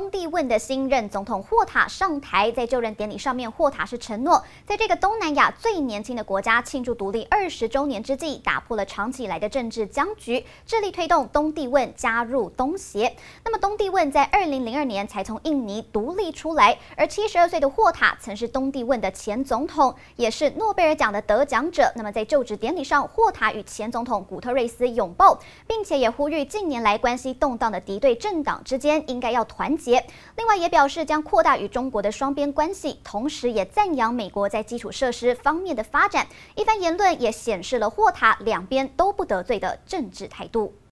[0.00, 13.14] 东帝汶的新任总统霍塔上台，在就任典礼上面，霍塔是承诺，在这个东南亚最年轻的国家庆祝独立二十周年之际，打破了长期以来的政治僵局，致力推动东帝汶加入东协。
[13.44, 21.92] 那么，东帝汶在二零零二年才从印尼独立出来，而七十二岁的霍塔曾是东帝汶的前总统，也是诺贝尔奖的得奖者。
[21.94, 29.89] 那么，在就职典礼上，霍塔与前总统古特瑞斯拥抱，并且也呼吁近年来关系动荡的敌对政党之间应该要团结。
[30.36, 36.26] 另外也表示将扩大与中国的双边关系，同时也赞扬美国在基础设施方面的发展。
[36.54, 40.74] 一番言论也显示了霍塔两边都不得罪的政治态度。